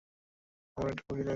আমার 0.77 0.89
একটা 0.89 1.03
কফি 1.03 1.17
লাগবে। 1.17 1.29